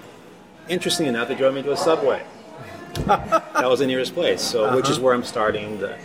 Interesting 0.67 1.07
enough, 1.07 1.29
they 1.29 1.35
drove 1.35 1.55
me 1.55 1.63
to 1.63 1.73
a 1.73 1.77
subway. 1.77 2.25
that 3.05 3.69
was 3.69 3.81
the 3.81 3.87
nearest 3.87 4.15
place. 4.15 4.41
So, 4.41 4.75
which 4.75 4.89
is 4.89 4.97
uh-huh. 4.97 5.05
where 5.05 5.15
I'm 5.15 5.25
starting 5.25 5.79
the 5.79 5.99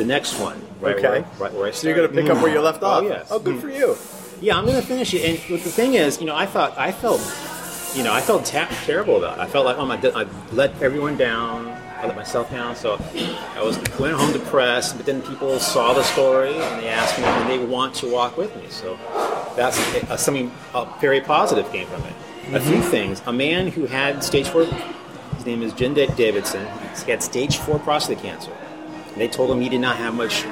the 0.00 0.06
next 0.06 0.38
one. 0.40 0.60
Right. 0.80 0.96
Okay. 0.96 1.20
Where, 1.20 1.48
right 1.50 1.52
where 1.52 1.66
I 1.68 1.70
So 1.72 1.86
you're 1.86 1.96
going 1.96 2.08
to 2.08 2.14
pick 2.14 2.30
up 2.30 2.42
where 2.42 2.52
you 2.52 2.60
left 2.60 2.82
Oh, 2.82 2.86
off. 2.86 3.04
yes. 3.04 3.28
Oh, 3.30 3.38
good 3.38 3.60
for 3.60 3.68
you. 3.68 3.96
Yeah, 4.40 4.56
I'm 4.56 4.64
going 4.64 4.80
to 4.80 4.86
finish 4.86 5.12
it. 5.12 5.22
And 5.28 5.60
the 5.60 5.70
thing 5.70 5.94
is, 5.94 6.18
you 6.20 6.26
know, 6.26 6.34
I 6.34 6.46
thought 6.46 6.76
I 6.78 6.90
felt, 6.92 7.20
you 7.94 8.02
know, 8.02 8.12
I 8.12 8.22
felt 8.22 8.46
ta- 8.46 8.68
terrible 8.84 9.18
about 9.18 9.38
it. 9.38 9.42
I 9.42 9.46
felt 9.46 9.66
like, 9.66 9.76
oh 9.76 9.84
my, 9.84 9.96
I 10.14 10.26
let 10.52 10.80
everyone 10.82 11.18
down. 11.18 11.68
I 11.98 12.06
let 12.06 12.16
myself 12.16 12.50
down. 12.50 12.74
So 12.76 12.98
I 13.54 13.62
was 13.62 13.76
went 13.98 14.14
home 14.16 14.32
depressed. 14.32 14.96
But 14.96 15.04
then 15.04 15.20
people 15.20 15.58
saw 15.60 15.92
the 15.92 16.02
story 16.04 16.54
and 16.54 16.82
they 16.82 16.88
asked 16.88 17.18
me, 17.18 17.24
and 17.24 17.50
they 17.50 17.58
want 17.62 17.94
to 17.96 18.10
walk 18.10 18.38
with 18.38 18.56
me. 18.56 18.64
So 18.70 18.98
that's 19.54 19.78
uh, 20.10 20.16
something 20.16 20.50
uh, 20.72 20.86
very 20.98 21.20
positive 21.20 21.70
came 21.70 21.86
from 21.88 22.02
it. 22.04 22.14
A 22.54 22.60
few 22.60 22.80
things. 22.80 23.20
A 23.26 23.32
man 23.32 23.68
who 23.68 23.84
had 23.84 24.24
stage 24.24 24.48
four. 24.48 24.64
His 25.36 25.44
name 25.46 25.62
is 25.62 25.72
Jen 25.74 25.92
Da- 25.94 26.06
Davidson. 26.16 26.66
He 27.04 27.10
had 27.10 27.22
stage 27.22 27.58
four 27.58 27.78
prostate 27.78 28.18
cancer. 28.18 28.52
They 29.16 29.28
told 29.28 29.50
him 29.50 29.60
he 29.60 29.68
did 29.68 29.80
not 29.80 29.96
have 29.96 30.14
much 30.14 30.44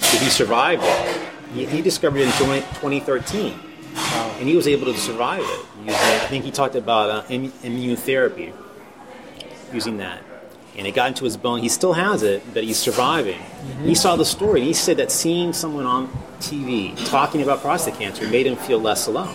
if 0.00 0.20
he 0.22 0.28
survived 0.28 0.82
it. 0.84 1.28
He, 1.54 1.66
he 1.66 1.82
discovered 1.82 2.18
it 2.18 2.26
in 2.26 2.32
20, 2.32 2.60
2013, 2.60 3.58
and 4.38 4.48
he 4.48 4.54
was 4.56 4.68
able 4.68 4.86
to 4.92 4.98
survive 4.98 5.42
it. 5.42 5.66
Using, 5.80 5.94
I 5.94 6.26
think 6.28 6.44
he 6.44 6.50
talked 6.50 6.76
about 6.76 7.10
uh, 7.10 7.22
im- 7.28 7.52
immunotherapy, 7.52 8.52
using 9.72 9.96
that. 9.98 10.22
And 10.76 10.86
it 10.86 10.94
got 10.94 11.08
into 11.08 11.24
his 11.24 11.36
bone. 11.36 11.58
He 11.60 11.68
still 11.68 11.94
has 11.94 12.22
it, 12.22 12.42
but 12.54 12.62
he's 12.62 12.76
surviving. 12.78 13.40
He 13.82 13.94
saw 13.94 14.14
the 14.16 14.24
story. 14.24 14.62
He 14.62 14.72
said 14.72 14.98
that 14.98 15.10
seeing 15.10 15.52
someone 15.52 15.84
on 15.84 16.08
TV 16.38 16.94
talking 17.06 17.42
about 17.42 17.60
prostate 17.60 17.94
cancer 17.94 18.26
made 18.28 18.46
him 18.46 18.56
feel 18.56 18.78
less 18.78 19.06
alone. 19.08 19.34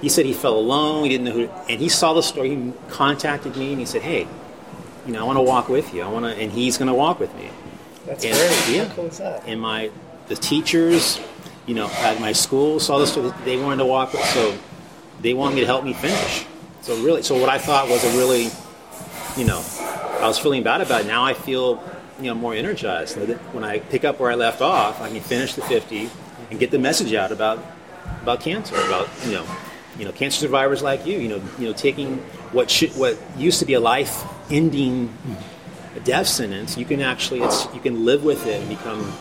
He 0.00 0.08
said 0.08 0.24
he 0.24 0.32
felt 0.32 0.56
alone. 0.56 1.02
He 1.02 1.08
didn't 1.10 1.24
know 1.24 1.32
who, 1.32 1.48
and 1.68 1.80
he 1.80 1.88
saw 1.88 2.12
the 2.12 2.22
story. 2.22 2.50
He 2.54 2.72
contacted 2.90 3.56
me 3.56 3.72
and 3.72 3.80
he 3.80 3.86
said, 3.86 4.02
"Hey, 4.02 4.28
you 5.06 5.12
know, 5.12 5.20
I 5.20 5.22
want 5.24 5.36
to 5.38 5.42
walk 5.42 5.68
with 5.68 5.94
you. 5.94 6.02
I 6.02 6.08
want 6.08 6.24
to," 6.24 6.32
and 6.40 6.50
he's 6.50 6.76
going 6.78 6.88
to 6.88 6.94
walk 6.94 7.20
with 7.20 7.34
me 7.36 7.48
That's 8.06 8.24
And- 8.24 8.34
great. 8.34 8.76
yeah. 8.76 8.84
How 8.84 8.94
cool 8.94 9.06
is 9.06 9.18
that? 9.18 9.42
and 9.46 9.60
my 9.60 9.90
the 10.28 10.36
teachers, 10.36 11.20
you 11.66 11.74
know, 11.74 11.88
at 12.02 12.20
my 12.20 12.32
school 12.32 12.80
saw 12.80 12.98
this. 12.98 13.16
They 13.44 13.56
wanted 13.56 13.76
to 13.78 13.84
walk 13.86 14.12
with, 14.12 14.24
so 14.26 14.54
they 15.22 15.34
wanted 15.34 15.54
me 15.54 15.60
to 15.62 15.66
help 15.66 15.84
me 15.84 15.92
finish. 15.92 16.44
So 16.82 16.96
really, 17.02 17.22
so 17.22 17.38
what 17.38 17.48
I 17.48 17.58
thought 17.58 17.88
was 17.88 18.04
a 18.04 18.16
really, 18.18 18.50
you 19.36 19.44
know, 19.44 19.62
I 20.20 20.26
was 20.26 20.38
feeling 20.38 20.62
bad 20.62 20.80
about 20.80 21.02
it. 21.02 21.06
Now 21.06 21.24
I 21.24 21.34
feel, 21.34 21.82
you 22.20 22.26
know, 22.26 22.34
more 22.34 22.54
energized. 22.54 23.16
When 23.52 23.64
I 23.64 23.78
pick 23.80 24.04
up 24.04 24.18
where 24.20 24.30
I 24.30 24.34
left 24.34 24.60
off, 24.62 25.00
I 25.00 25.08
can 25.10 25.20
finish 25.20 25.54
the 25.54 25.62
50 25.62 26.10
and 26.50 26.58
get 26.60 26.70
the 26.70 26.78
message 26.78 27.12
out 27.14 27.32
about 27.32 27.58
about 28.22 28.40
cancer, 28.40 28.74
about 28.76 29.08
you 29.24 29.32
know, 29.32 29.44
you 29.98 30.04
know, 30.04 30.12
cancer 30.12 30.38
survivors 30.40 30.82
like 30.82 31.06
you. 31.06 31.18
You 31.18 31.28
know, 31.28 31.40
you 31.58 31.66
know, 31.68 31.72
taking 31.72 32.18
what 32.52 32.70
should 32.70 32.90
what 32.96 33.16
used 33.36 33.58
to 33.60 33.64
be 33.66 33.74
a 33.74 33.80
life-ending 34.46 35.12
death 36.04 36.26
sentence, 36.26 36.76
you 36.76 36.84
can 36.84 37.00
actually 37.00 37.40
it's 37.40 37.66
you 37.74 37.80
can 37.80 38.04
live 38.04 38.24
with 38.24 38.46
it 38.46 38.60
and 38.60 38.68
become 38.68 39.12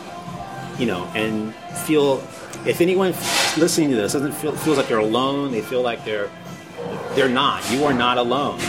you 0.78 0.86
know, 0.86 1.06
and 1.16 1.56
feel 1.86 2.18
if 2.66 2.82
anyone 2.82 3.12
listening 3.58 3.90
to 3.92 3.96
this 3.96 4.14
doesn't 4.14 4.34
feel 4.34 4.52
feels 4.54 4.78
like 4.78 4.88
they're 4.88 4.98
alone, 4.98 5.52
they 5.52 5.62
feel 5.62 5.82
like 5.82 6.04
they're 6.06 6.30
they're 7.14 7.30
not. 7.30 7.70
You 7.72 7.86
are 7.86 7.94
not 7.94 8.18
alone. 8.18 8.60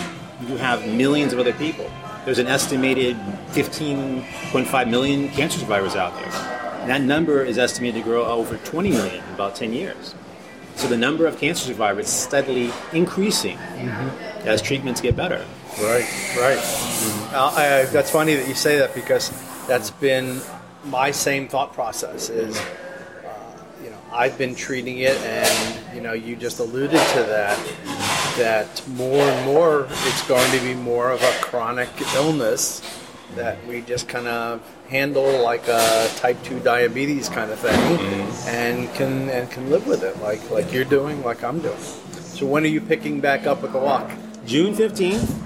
You 0.47 0.57
have 0.59 0.87
millions 0.87 1.33
of 1.33 1.39
other 1.39 1.53
people. 1.53 1.91
There's 2.25 2.39
an 2.39 2.47
estimated 2.47 3.17
15.5 3.51 4.91
million 4.91 5.29
cancer 5.31 5.59
survivors 5.59 5.95
out 5.95 6.15
there. 6.15 6.29
And 6.81 6.91
that 6.91 7.01
number 7.01 7.43
is 7.43 7.57
estimated 7.57 8.03
to 8.03 8.09
grow 8.09 8.25
over 8.25 8.57
20 8.59 8.91
million 8.91 9.25
in 9.25 9.35
about 9.35 9.55
10 9.55 9.73
years. 9.73 10.15
So 10.75 10.89
the 10.89 10.97
number 10.97 11.27
of 11.27 11.39
cancer 11.39 11.65
survivors 11.65 12.07
is 12.07 12.13
steadily 12.13 12.71
increasing 12.93 13.57
mm-hmm. 13.57 14.47
as 14.49 14.61
treatments 14.61 15.01
get 15.01 15.17
better. 15.17 15.45
Right, 15.79 16.09
right. 16.39 16.59
Uh, 17.35 17.53
I, 17.55 17.85
that's 17.93 18.11
funny 18.11 18.35
that 18.35 18.49
you 18.49 18.55
say 18.55 18.79
that 18.79 18.95
because 18.95 19.31
that's 19.67 19.91
been 19.91 20.41
my 20.85 21.11
same 21.11 21.49
thought 21.49 21.75
process. 21.75 22.31
Is 22.31 22.59
uh, 22.59 23.59
you 23.85 23.91
know 23.91 23.99
I've 24.11 24.39
been 24.39 24.55
treating 24.55 24.99
it, 24.99 25.17
and 25.19 25.95
you 25.95 26.01
know 26.01 26.15
you 26.15 26.35
just 26.35 26.61
alluded 26.61 26.93
to 26.93 27.23
that. 27.25 27.59
That 28.39 28.87
more 28.89 29.23
and 29.23 29.47
more 29.47 29.87
it's 29.91 30.27
going 30.29 30.51
to 30.53 30.61
be 30.61 30.75
more 30.75 31.11
of 31.11 31.23
a 31.23 31.33
chronic 31.43 31.89
illness 32.15 32.83
that 33.35 33.65
we 33.67 33.83
just 33.83 34.09
kind 34.09 34.27
of 34.27 34.63
handle 34.89 35.43
like 35.43 35.67
a 35.69 36.09
type 36.17 36.43
two 36.43 36.59
diabetes 36.61 37.29
kind 37.29 37.51
of 37.51 37.59
thing, 37.59 37.99
and 38.47 38.93
can 38.95 39.29
and 39.29 39.51
can 39.51 39.69
live 39.69 39.87
with 39.87 40.03
it 40.03 40.19
like 40.21 40.51
like 40.51 40.73
you're 40.73 40.85
doing, 40.87 41.23
like 41.23 41.45
I'm 41.45 41.61
doing. 41.61 41.79
So 41.79 42.47
when 42.47 42.65
are 42.65 42.69
you 42.69 42.81
picking 42.81 43.21
back 43.21 43.47
up 43.47 43.61
with 43.61 43.73
the 43.73 43.79
walk? 43.79 44.11
June 44.47 44.75
15th, 44.75 45.46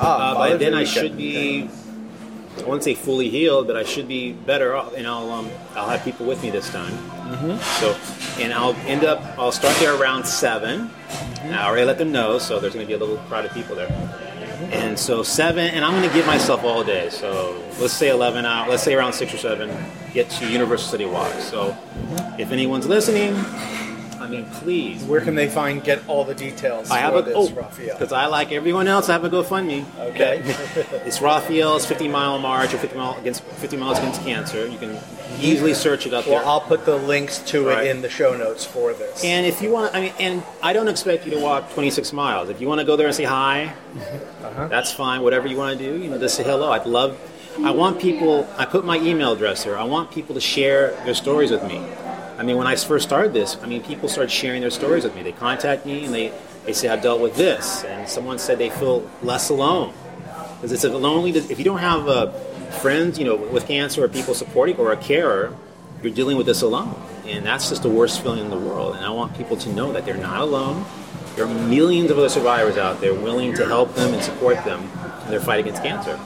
Ah, 0.00 0.32
Uh, 0.32 0.34
by 0.34 0.56
then 0.56 0.74
I 0.74 0.84
should 0.84 1.16
be. 1.16 1.68
I 2.58 2.62
won't 2.64 2.82
say 2.82 2.94
fully 2.94 3.30
healed, 3.30 3.66
but 3.68 3.76
I 3.76 3.84
should 3.84 4.08
be 4.08 4.32
better 4.32 4.74
off, 4.74 4.94
and 4.94 5.06
I'll 5.06 5.30
um, 5.30 5.48
I'll 5.74 5.88
have 5.88 6.02
people 6.04 6.26
with 6.26 6.42
me 6.42 6.50
this 6.50 6.68
time. 6.70 6.92
Mm-hmm. 6.92 7.56
So, 7.80 7.96
and 8.42 8.52
I'll 8.52 8.74
end 8.86 9.04
up. 9.04 9.20
I'll 9.38 9.52
start 9.52 9.76
there 9.78 9.94
around 9.94 10.24
7 10.26 10.90
Mm-hmm. 11.40 11.54
I 11.54 11.66
already 11.66 11.86
let 11.86 11.96
them 11.96 12.12
know, 12.12 12.38
so 12.38 12.60
there's 12.60 12.74
going 12.74 12.84
to 12.84 12.88
be 12.88 12.92
a 12.94 12.98
little 12.98 13.16
crowd 13.24 13.46
of 13.46 13.52
people 13.52 13.74
there. 13.74 13.88
And 14.72 14.98
so 14.98 15.22
seven, 15.22 15.66
and 15.74 15.82
I'm 15.82 15.92
going 15.92 16.06
to 16.06 16.14
give 16.14 16.26
myself 16.26 16.64
all 16.64 16.84
day. 16.84 17.08
So 17.08 17.58
let's 17.80 17.94
say 17.94 18.10
11 18.10 18.44
out. 18.44 18.68
Let's 18.68 18.82
say 18.82 18.92
around 18.94 19.14
six 19.14 19.32
or 19.32 19.38
seven. 19.38 19.74
Get 20.12 20.28
to 20.30 20.50
Universal 20.50 20.90
City 20.90 21.06
Walk. 21.06 21.32
So 21.40 21.74
if 22.38 22.52
anyone's 22.52 22.86
listening, 22.86 23.32
mean, 24.30 24.44
please. 24.46 25.02
Where 25.04 25.20
can 25.20 25.34
they 25.34 25.48
find 25.48 25.82
get 25.84 26.00
all 26.08 26.24
the 26.24 26.34
details? 26.34 26.90
I 26.90 26.98
have 26.98 27.14
a 27.14 27.22
this, 27.22 27.34
oh, 27.36 27.50
Raphael? 27.50 27.96
because 27.98 28.12
I 28.12 28.26
like 28.26 28.52
everyone 28.52 28.88
else. 28.88 29.08
I 29.08 29.12
have 29.12 29.24
a 29.24 29.30
GoFundMe. 29.30 29.84
Okay. 30.10 30.40
it's 31.06 31.20
Raphael's 31.20 31.84
50 31.86 32.08
mile 32.08 32.38
march 32.38 32.72
or 32.74 32.78
50 32.78 32.96
mile 32.96 33.18
against 33.20 33.42
50 33.44 33.76
miles 33.76 33.98
against 33.98 34.22
cancer. 34.22 34.66
You 34.66 34.78
can 34.78 34.98
easily 35.40 35.74
search 35.74 36.06
it 36.06 36.14
up 36.14 36.26
Well, 36.26 36.38
there. 36.38 36.46
I'll 36.48 36.60
put 36.60 36.84
the 36.84 36.96
links 36.96 37.38
to 37.50 37.66
Right. 37.68 37.86
it 37.86 37.90
in 37.90 38.02
the 38.02 38.08
show 38.10 38.36
notes 38.36 38.64
for 38.64 38.92
this. 38.92 39.22
And 39.24 39.44
if 39.46 39.60
you 39.62 39.70
want, 39.70 39.94
I 39.94 40.00
mean, 40.00 40.12
and 40.18 40.42
I 40.62 40.72
don't 40.72 40.88
expect 40.88 41.24
you 41.26 41.30
to 41.32 41.38
walk 41.40 41.72
26 41.74 42.12
miles. 42.12 42.48
If 42.48 42.60
you 42.60 42.68
want 42.68 42.80
to 42.80 42.86
go 42.86 42.96
there 42.96 43.06
and 43.06 43.14
say 43.14 43.24
hi, 43.24 43.72
Uh-huh. 44.42 44.68
that's 44.68 44.92
fine. 44.92 45.22
Whatever 45.22 45.48
you 45.48 45.56
want 45.56 45.78
to 45.78 45.84
do, 45.84 45.98
you 46.02 46.10
know, 46.10 46.18
just 46.18 46.36
say 46.36 46.42
hello. 46.44 46.72
I'd 46.72 46.86
love. 46.86 47.18
I 47.64 47.72
want 47.72 48.00
people. 48.00 48.48
I 48.56 48.64
put 48.64 48.84
my 48.84 48.96
email 48.98 49.32
address 49.32 49.64
there. 49.64 49.76
I 49.76 49.82
want 49.84 50.10
people 50.12 50.34
to 50.36 50.40
share 50.40 50.92
their 51.04 51.14
stories 51.14 51.50
with 51.50 51.62
me. 51.64 51.82
I 52.40 52.42
mean, 52.42 52.56
when 52.56 52.66
I 52.66 52.74
first 52.74 53.06
started 53.06 53.34
this, 53.34 53.58
I 53.62 53.66
mean, 53.66 53.82
people 53.82 54.08
started 54.08 54.30
sharing 54.30 54.62
their 54.62 54.70
stories 54.70 55.04
with 55.04 55.14
me. 55.14 55.22
They 55.22 55.32
contact 55.32 55.84
me 55.84 56.06
and 56.06 56.14
they 56.14 56.32
they 56.64 56.72
say 56.72 56.88
I've 56.88 57.02
dealt 57.02 57.20
with 57.20 57.36
this, 57.36 57.84
and 57.84 58.08
someone 58.08 58.38
said 58.38 58.56
they 58.56 58.70
feel 58.70 59.08
less 59.22 59.50
alone 59.50 59.92
because 60.54 60.72
it's 60.72 60.84
a 60.84 60.88
lonely. 60.88 61.32
If 61.32 61.58
you 61.58 61.66
don't 61.66 61.80
have 61.80 62.08
uh, 62.08 62.30
friends, 62.80 63.18
you 63.18 63.26
know, 63.26 63.36
with 63.36 63.66
cancer 63.66 64.04
or 64.04 64.08
people 64.08 64.32
supporting 64.32 64.76
or 64.76 64.90
a 64.90 64.96
carer, 64.96 65.54
you're 66.02 66.14
dealing 66.14 66.38
with 66.38 66.46
this 66.46 66.62
alone, 66.62 66.94
and 67.26 67.44
that's 67.44 67.68
just 67.68 67.82
the 67.82 67.90
worst 67.90 68.22
feeling 68.22 68.40
in 68.40 68.48
the 68.48 68.58
world. 68.58 68.96
And 68.96 69.04
I 69.04 69.10
want 69.10 69.36
people 69.36 69.58
to 69.58 69.68
know 69.74 69.92
that 69.92 70.06
they're 70.06 70.16
not 70.16 70.40
alone. 70.40 70.86
There 71.36 71.44
are 71.44 71.54
millions 71.66 72.10
of 72.10 72.16
other 72.16 72.30
survivors 72.30 72.78
out 72.78 73.02
there 73.02 73.12
willing 73.12 73.52
to 73.56 73.66
help 73.66 73.94
them 73.94 74.14
and 74.14 74.22
support 74.22 74.64
them 74.64 74.80
in 75.24 75.30
their 75.30 75.40
fight 75.40 75.60
against 75.60 75.82
cancer. 75.82 76.18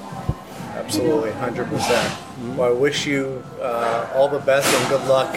Absolutely, 0.74 1.32
hundred 1.32 1.66
percent. 1.66 2.16
Well, 2.56 2.68
I 2.68 2.72
wish 2.72 3.04
you 3.04 3.42
uh, 3.60 4.12
all 4.14 4.28
the 4.28 4.38
best 4.40 4.72
and 4.72 4.88
good 4.88 5.08
luck, 5.08 5.36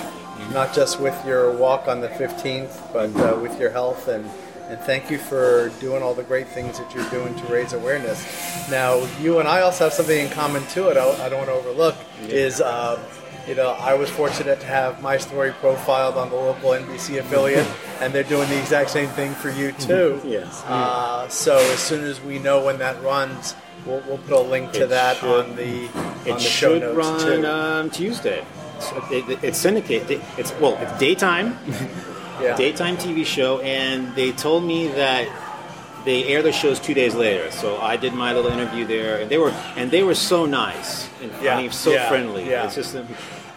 not 0.51 0.74
just 0.74 1.00
with 1.00 1.15
your 1.25 1.51
walk 1.51 1.88
on 1.88 2.01
the 2.01 2.10
fifteenth, 2.10 2.82
but 2.94 3.15
uh, 3.17 3.38
with 3.41 3.60
your 3.60 3.70
health 3.70 4.08
and. 4.08 4.29
And 4.70 4.77
thank 4.82 5.10
you 5.10 5.17
for 5.17 5.70
doing 5.79 6.03
all 6.03 6.13
the 6.13 6.24
great 6.24 6.46
things 6.50 6.77
that 6.77 6.94
you're 6.94 7.10
doing 7.10 7.34
to 7.36 7.46
raise 7.46 7.72
awareness. 7.72 8.22
Now, 8.70 9.08
you 9.22 9.39
and 9.39 9.48
I 9.48 9.62
also 9.62 9.86
have 9.86 9.94
something 9.94 10.25
in 10.25 10.29
common 10.29 10.62
too. 10.67 10.89
It 10.89 10.98
I 10.98 11.06
I 11.25 11.29
don't 11.29 11.38
want 11.48 11.50
to 11.51 11.53
overlook 11.53 11.96
is, 12.27 12.60
um, 12.60 13.00
you 13.48 13.56
know, 13.56 13.70
I 13.79 13.94
was 13.94 14.10
fortunate 14.10 14.60
to 14.60 14.65
have 14.65 15.01
my 15.01 15.15
story 15.20 15.53
profiled 15.53 16.15
on 16.17 16.29
the 16.29 16.36
local 16.36 16.72
NBC 16.72 17.17
affiliate, 17.17 17.65
and 18.01 18.12
they're 18.13 18.25
doing 18.25 18.50
the 18.50 18.60
exact 18.60 18.89
same 18.89 19.08
thing 19.12 19.32
for 19.36 19.50
you 19.51 19.72
too. 19.72 20.20
Yes. 20.25 20.62
Uh, 20.65 21.29
so 21.29 21.56
as 21.56 21.79
soon 21.79 22.03
as 22.03 22.20
we 22.20 22.38
know 22.38 22.62
when 22.62 22.77
that 22.79 23.01
runs, 23.01 23.56
we'll, 23.86 24.01
we'll 24.06 24.17
put 24.17 24.34
a 24.34 24.39
link 24.41 24.74
to 24.74 24.84
It 24.84 24.89
that 24.89 25.15
should- 25.15 25.46
on 25.50 25.56
the 25.56 25.86
It 25.86 25.96
on 25.96 26.24
the 26.25 26.39
show 26.39 26.74
should 26.74 26.82
notes 26.82 26.98
run 26.98 27.41
too. 27.41 27.48
um, 27.48 27.89
Tuesday. 27.89 28.44
So 28.79 29.03
it, 29.12 29.29
it- 29.29 29.43
it's 29.43 29.57
syndicated. 29.57 30.22
It's 30.38 30.51
well, 30.60 30.77
it's 30.81 30.98
daytime. 31.00 31.57
yeah. 32.41 32.55
daytime 32.55 32.98
TV 32.98 33.25
show, 33.25 33.60
and 33.62 34.13
they 34.15 34.31
told 34.31 34.63
me 34.63 34.88
that 34.89 35.27
they 36.05 36.24
air 36.25 36.41
the 36.41 36.51
shows 36.51 36.79
two 36.79 36.93
days 36.93 37.15
later. 37.15 37.51
So 37.51 37.79
I 37.81 37.98
did 37.98 38.13
my 38.13 38.34
little 38.34 38.51
interview 38.51 38.86
there, 38.86 39.19
and 39.19 39.29
they 39.29 39.38
were 39.38 39.51
and 39.75 39.91
they 39.91 40.03
were 40.03 40.15
so 40.15 40.46
nice 40.46 41.10
and 41.22 41.31
Yeah, 41.43 41.69
so 41.72 41.91
yeah, 41.91 42.07
friendly. 42.10 42.50
yeah. 42.50 42.65
It's 42.65 42.75
just 42.75 42.96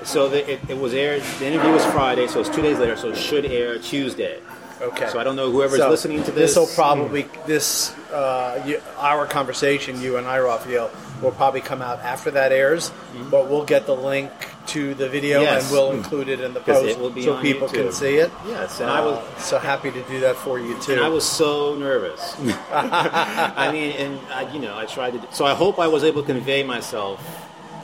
so 0.03 0.29
the, 0.29 0.51
it, 0.53 0.61
it 0.69 0.79
was 0.79 0.95
aired. 0.95 1.23
The 1.39 1.47
interview 1.47 1.73
was 1.73 1.85
Friday, 1.87 2.27
so 2.27 2.41
it's 2.41 2.49
two 2.49 2.63
days 2.63 2.79
later. 2.79 2.97
So 2.97 3.11
it 3.11 3.17
should 3.17 3.45
air 3.45 3.79
Tuesday. 3.79 4.41
Okay. 4.81 5.09
So 5.11 5.21
I 5.21 5.25
don't 5.25 5.37
know 5.37 5.51
whoever's 5.53 5.79
So 5.79 5.91
listening 5.91 6.25
to 6.25 6.33
this. 6.33 6.55
This 6.55 6.57
will 6.57 6.75
probably 6.75 7.27
this 7.47 7.95
uh, 8.11 8.63
you, 8.67 8.81
our 8.97 9.27
conversation, 9.27 10.01
you 10.01 10.17
and 10.17 10.27
I, 10.27 10.39
Raphael, 10.39 10.91
will 11.21 11.33
probably 11.33 11.61
come 11.61 11.83
out 11.83 11.99
after 12.01 12.31
that 12.31 12.51
airs. 12.51 12.91
But 13.31 13.51
we'll 13.51 13.67
get 13.67 13.85
the 13.85 13.95
link 13.95 14.31
to 14.71 14.95
the 14.95 15.09
video. 15.09 15.41
Yes. 15.43 15.65
and 15.65 15.73
we'll 15.73 15.93
include 15.93 16.29
it 16.29 16.41
in 16.41 16.55
the 16.55 16.61
post 16.61 16.87
it 16.89 16.99
will 16.99 17.11
be 17.11 17.23
so 17.23 17.41
people 17.41 17.69
can 17.69 17.93
see 17.93 18.17
it. 18.17 18.31
Yes, 18.47 18.81
and 18.81 18.91
I 18.91 19.01
was 19.05 19.19
Uh, 19.19 19.39
so 19.39 19.59
happy 19.59 19.91
to 19.91 20.03
do 20.05 20.21
that 20.21 20.37
for 20.37 20.59
you 20.59 20.79
too. 20.81 20.93
and 20.93 21.01
I 21.01 21.09
was 21.09 21.25
so 21.25 21.75
nervous. 21.77 22.37
I 22.73 23.71
mean, 23.73 23.93
and 23.93 24.19
I, 24.33 24.53
you 24.53 24.61
know, 24.61 24.77
I 24.77 24.87
tried 24.87 25.13
to. 25.21 25.35
So 25.35 25.45
I 25.45 25.55
hope 25.55 25.79
I 25.79 25.89
was 25.89 26.05
able 26.05 26.23
to 26.23 26.27
convey 26.27 26.63
myself. 26.63 27.19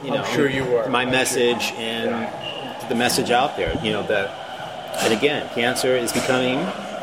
You 0.02 0.10
I'm 0.10 0.16
know, 0.18 0.24
sure 0.24 0.48
you 0.48 0.64
were. 0.64 0.88
My 0.88 1.02
I'm 1.02 1.10
message 1.10 1.72
and 1.76 2.10
the 2.88 2.94
message 2.94 3.30
out 3.30 3.56
there. 3.56 3.72
You 3.82 3.92
know 3.92 4.02
that, 4.06 4.30
and 5.02 5.12
again, 5.12 5.48
cancer 5.54 5.96
is 5.96 6.12
becoming 6.12 6.58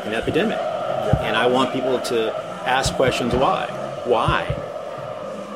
an 0.06 0.14
epidemic, 0.14 0.58
and 1.26 1.36
I 1.36 1.46
want 1.46 1.72
people 1.72 1.98
to 2.12 2.32
ask 2.66 2.94
questions. 2.94 3.34
Why? 3.34 3.66
Why? 4.06 4.46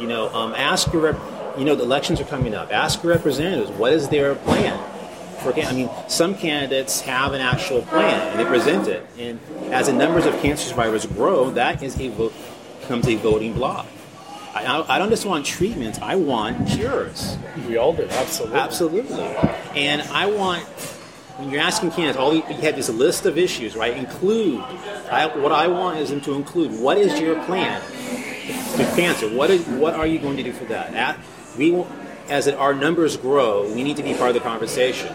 You 0.01 0.07
know, 0.07 0.29
um, 0.35 0.55
ask 0.55 0.93
your. 0.93 1.03
Rep- 1.03 1.21
you 1.59 1.65
know, 1.65 1.75
the 1.75 1.83
elections 1.83 2.21
are 2.21 2.25
coming 2.25 2.55
up. 2.55 2.73
Ask 2.73 3.03
your 3.03 3.13
representatives 3.13 3.71
what 3.73 3.93
is 3.93 4.09
their 4.09 4.35
plan. 4.35 4.79
For, 5.41 5.55
I 5.55 5.73
mean, 5.73 5.91
some 6.09 6.35
candidates 6.35 7.01
have 7.03 7.33
an 7.33 7.41
actual 7.41 7.83
plan 7.83 8.33
and 8.33 8.41
they 8.41 8.45
present 8.45 8.89
it, 8.89 9.07
and 9.19 9.39
as 9.73 9.87
the 9.87 9.93
numbers 9.93 10.27
of 10.27 10.35
cancer 10.41 10.69
survivors 10.69 11.07
grow, 11.07 11.51
that 11.51 11.83
is 11.83 11.99
a 12.01 12.09
vote 12.09 12.33
becomes 12.81 13.07
a 13.07 13.17
voting 13.17 13.53
block. 13.53 13.87
I, 14.55 14.85
I 14.89 14.99
don't 14.99 15.11
just 15.11 15.27
want 15.27 15.47
treatments; 15.47 16.01
I 16.01 16.17
want 16.17 16.69
cures. 16.69 17.37
we 17.69 17.77
all 17.77 17.93
do. 17.93 18.09
Absolutely. 18.11 18.59
Absolutely. 18.59 19.23
And 19.77 20.03
I 20.03 20.27
want, 20.27 20.65
when 21.37 21.51
you're 21.51 21.61
asking 21.61 21.91
candidates, 21.91 22.19
all 22.19 22.35
you, 22.35 22.43
you 22.49 22.55
have 22.63 22.75
this 22.75 22.89
list 22.89 23.25
of 23.27 23.39
issues, 23.39 23.77
right? 23.77 23.97
Include, 23.97 24.61
I, 25.11 25.27
what 25.39 25.53
I 25.53 25.69
want 25.69 25.99
is 25.99 26.11
them 26.11 26.21
to 26.23 26.33
include 26.33 26.73
what 26.81 26.99
is 26.99 27.21
your 27.21 27.41
plan 27.45 27.81
to 28.77 28.85
cancer? 28.97 29.29
What 29.29 29.51
is, 29.51 29.65
what 29.67 29.95
are 29.95 30.07
you 30.07 30.19
going 30.19 30.37
to 30.39 30.43
do 30.43 30.53
for 30.53 30.65
that? 30.65 30.95
At, 30.95 31.21
we, 31.59 31.85
as 32.29 32.47
it, 32.47 32.55
our 32.55 32.73
numbers 32.73 33.17
grow, 33.17 33.69
we 33.75 33.83
need 33.83 33.97
to 33.97 34.03
be 34.03 34.15
part 34.15 34.29
of 34.31 34.35
the 34.35 34.41
conversation. 34.41 35.15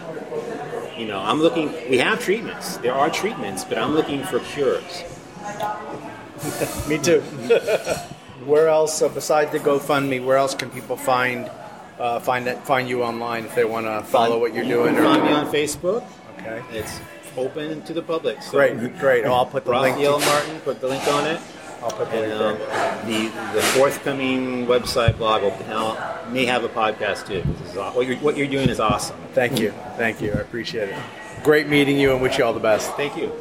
You 0.96 1.06
know, 1.06 1.18
I'm 1.18 1.40
looking, 1.40 1.72
we 1.90 1.98
have 1.98 2.20
treatments. 2.20 2.76
There 2.76 2.94
are 2.94 3.10
treatments, 3.10 3.64
but 3.64 3.78
I'm 3.78 3.94
looking 3.94 4.22
for 4.22 4.38
cures. 4.40 5.02
Me 6.88 6.98
too. 6.98 7.20
where 8.44 8.68
else, 8.68 9.00
uh, 9.02 9.08
besides 9.08 9.50
the 9.52 9.58
GoFundMe, 9.58 10.24
where 10.24 10.36
else 10.36 10.54
can 10.54 10.70
people 10.70 10.96
find 10.96 11.50
uh, 11.98 12.18
find 12.18 12.46
that, 12.48 12.66
find 12.66 12.88
you 12.88 13.04
online 13.04 13.44
if 13.44 13.54
they 13.54 13.64
want 13.64 13.86
to 13.86 14.02
follow 14.02 14.38
what 14.38 14.52
you're 14.52 14.64
You 14.64 14.74
doing? 14.74 14.94
can 14.96 15.04
or- 15.04 15.14
find 15.14 15.22
me 15.24 15.32
on 15.32 15.46
Facebook. 15.46 16.04
okay. 16.40 16.60
It's 16.72 17.00
open 17.36 17.82
to 17.82 17.92
the 17.92 18.02
public. 18.02 18.42
So 18.42 18.50
Great, 18.52 18.98
great. 18.98 19.24
Oh, 19.24 19.32
I'll 19.32 19.46
put 19.46 19.64
the 19.64 19.70
link. 19.70 19.96
Raphael 19.96 20.18
To, 20.18 20.26
Martin, 20.26 20.60
put 20.60 20.80
the 20.80 20.88
link 20.88 21.06
on 21.08 21.24
it. 21.26 21.40
I'll 21.82 21.90
put 21.90 22.10
the 22.10 22.22
And 22.24 22.32
um, 22.32 22.58
the 23.06 23.28
the 23.54 23.62
forthcoming 23.76 24.66
website 24.66 25.18
blog 25.18 25.42
will 25.42 25.56
now 25.68 26.22
may 26.30 26.44
have 26.46 26.64
a 26.64 26.68
podcast 26.68 27.26
too. 27.26 27.42
This 27.42 27.70
is, 27.70 27.76
what 27.76 28.06
you're 28.06 28.16
what 28.18 28.36
you're 28.36 28.48
doing 28.48 28.68
is 28.68 28.80
awesome. 28.80 29.16
Thank 29.32 29.58
you, 29.58 29.72
thank 29.96 30.20
you. 30.20 30.32
I 30.32 30.36
appreciate 30.40 30.88
it. 30.88 30.96
Great 31.42 31.68
meeting 31.68 31.98
you, 31.98 32.12
and 32.12 32.22
wish 32.22 32.38
you 32.38 32.44
all 32.44 32.54
the 32.54 32.60
best. 32.60 32.92
Thank 32.92 33.16
you. 33.16 33.32